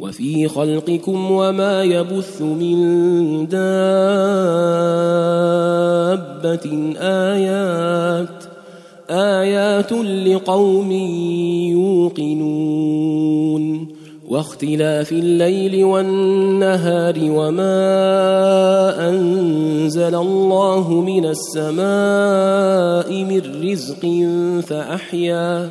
[0.00, 2.78] وفي خلقكم وما يبث من
[3.48, 3.58] دابة
[7.00, 8.44] آيات
[9.10, 10.92] آيات لقوم
[11.72, 13.88] يوقنون.
[14.28, 24.26] واختلاف الليل والنهار وما أنزل الله من السماء من رزق
[24.66, 25.70] فأحيا.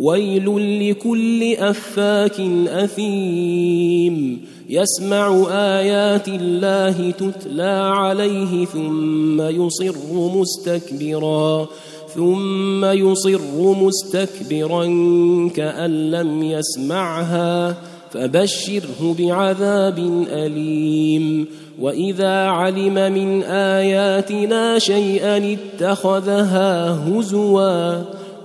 [0.00, 4.40] ويل لكل أفاك أثيم.
[4.68, 11.66] يسمع آيات الله تتلى عليه ثم يصر مستكبرا.
[12.14, 14.84] ثم يصر مستكبرا
[15.54, 17.76] كأن لم يسمعها.
[18.12, 21.46] فبشره بعذاب أليم.
[21.80, 28.02] وإذا علم من آياتنا شيئا اتخذها هزوا.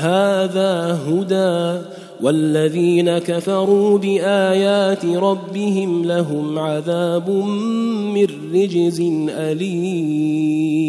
[0.00, 1.82] هذا هدى
[2.22, 7.30] والذين كفروا بآيات ربهم لهم عذاب
[8.14, 10.84] من رجز أليم.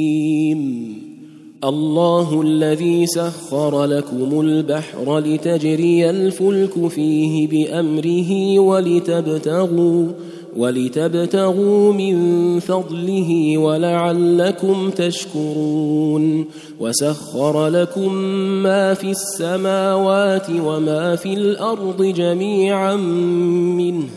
[1.64, 10.08] الله الذي سخر لكم البحر لتجري الفلك فيه بأمره ولتبتغوا
[10.56, 16.46] ولتبتغوا من فضله ولعلكم تشكرون
[16.80, 18.14] وسخر لكم
[18.64, 24.08] ما في السماوات وما في الأرض جميعا منه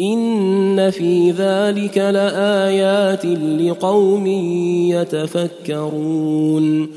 [0.00, 3.26] إن في ذلك لآيات
[3.60, 4.26] لقوم
[5.66, 6.88] يتفكرون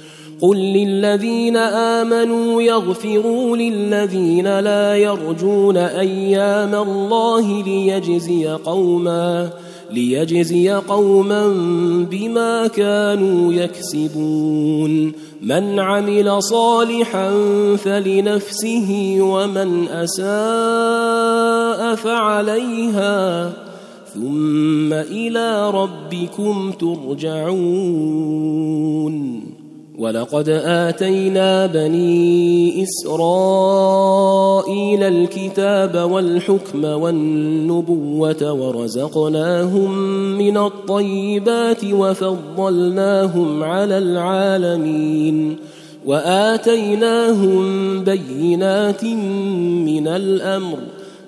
[0.41, 9.50] قل للذين امنوا يغفروا للذين لا يرجون أيام الله ليجزي قوما
[9.91, 11.47] ليجزي قوما
[12.12, 17.31] بما كانوا يكسبون من عمل صالحا
[17.75, 20.35] فلنفسه ومن اساء
[21.96, 23.53] فعليها
[24.13, 28.22] ثم إلى ربكم ترجعون
[30.01, 34.23] ولقد آتينا بني إسرائيل
[35.03, 39.91] الكتاب والحكم والنبوة ورزقناهم
[40.38, 45.57] من الطيبات وفضلناهم على العالمين
[46.06, 47.63] وآتيناهم
[48.03, 49.03] بينات
[49.85, 50.78] من الأمر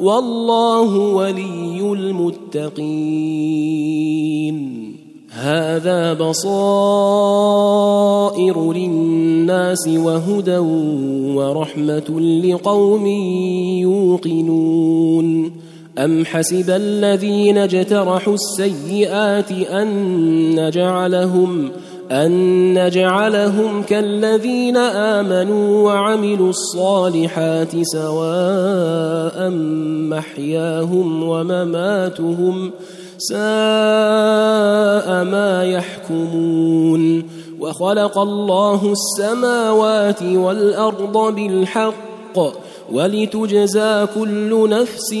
[0.00, 2.96] والله ولي المتقين.
[5.30, 6.52] هذا بصائر
[8.72, 10.58] للناس وهدى
[11.36, 13.06] ورحمة لقوم
[13.80, 15.52] يوقنون.
[15.98, 19.88] أم حسب الذين اجترحوا السيئات أن
[20.66, 21.70] نجعلهم
[22.10, 29.50] أن نجعلهم كالذين آمنوا وعملوا الصالحات سواء
[30.10, 32.70] محياهم ومماتهم
[33.18, 33.38] ساء
[35.24, 37.22] ما يحكمون.
[37.60, 42.38] وخلق الله السماوات والأرض بالحق
[42.92, 45.14] ولتجزى كل نفس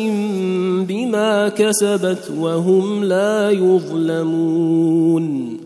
[0.88, 5.65] بما كسبت وهم لا يظلمون.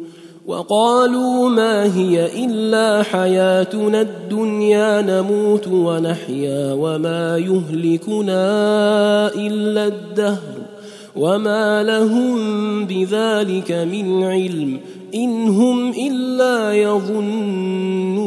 [0.51, 8.43] وقالوا ما هي إلا حياتنا الدنيا نموت ونحيا وما يهلكنا
[9.35, 10.61] إلا الدهر
[11.15, 12.37] وما لهم
[12.85, 14.79] بذلك من علم
[15.15, 18.21] إن هم إلا يظنون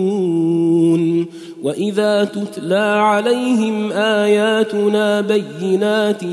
[1.62, 6.24] وإذا تتلى عليهم آياتنا بينات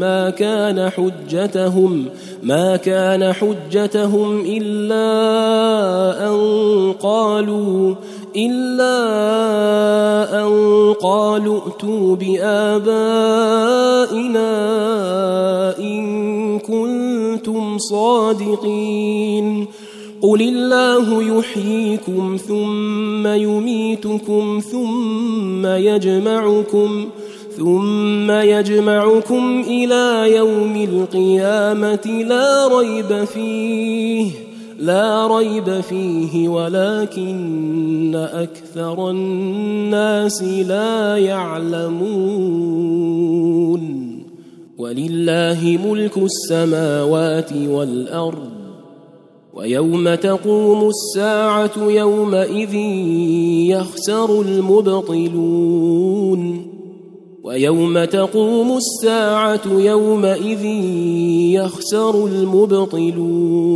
[0.00, 2.06] ما كان حجتهم
[2.42, 5.08] ما كان حجتهم إلا
[6.28, 6.36] أن
[7.02, 7.94] قالوا
[8.36, 8.98] إلا
[10.42, 10.52] أن
[11.02, 12.98] قالوا ائتوا بآبائنا
[15.78, 19.66] إن كنتم صادقين.
[20.22, 27.08] قل الله يحييكم ثم يميتكم ثم يجمعكم.
[27.56, 34.30] ثم يجمعكم إلى يوم القيامة لا ريب فيه
[34.78, 42.62] لا ريب فيه ولكن أكثر الناس لا يعلمون.
[44.78, 48.50] ولله ملك السماوات والأرض
[49.54, 52.74] ويوم تقوم الساعة يومئذ
[53.70, 55.92] يخسر المبطلون.
[57.44, 60.64] ويوم تقوم الساعة يومئذ
[61.54, 63.72] يخسر المبطلون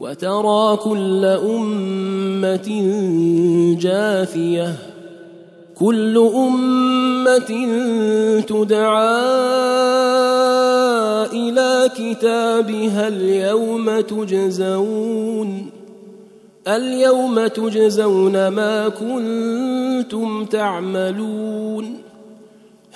[0.00, 2.68] وترى كل أمة
[3.80, 4.74] جاثية
[5.74, 7.68] كل أمة
[8.40, 9.20] تدعى
[11.32, 15.66] إلى كتابها اليوم تجزون
[16.68, 22.09] اليوم تجزون ما كنتم تعملون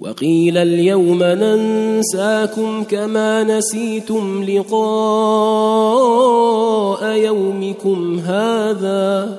[0.00, 4.80] وقيل اليوم ننساكم كما نسيتم لقاء
[7.16, 9.38] يومكم هذا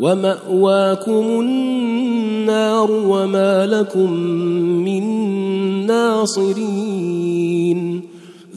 [0.00, 4.12] ومأواكم النار وما لكم
[4.84, 5.06] من
[5.86, 7.36] ناصرين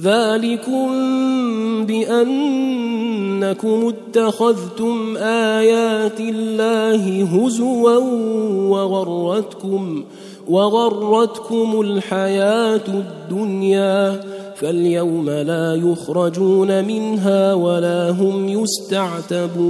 [0.04, 0.90] ذلكم
[1.86, 7.98] بأنكم اتخذتم آيات الله هزوا
[8.70, 10.04] وغرتكم
[10.50, 14.22] وغرتكم الحياة الدنيا
[14.56, 19.70] فاليوم لا يخرجون منها ولا هم يستعتبون.